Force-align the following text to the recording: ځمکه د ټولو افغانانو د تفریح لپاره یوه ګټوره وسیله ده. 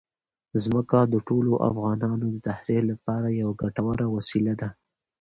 ځمکه 0.63 0.99
د 1.13 1.15
ټولو 1.27 1.51
افغانانو 1.69 2.25
د 2.33 2.37
تفریح 2.47 2.81
لپاره 2.91 3.27
یوه 3.41 3.53
ګټوره 3.61 4.05
وسیله 4.15 4.53
ده. 4.61 4.69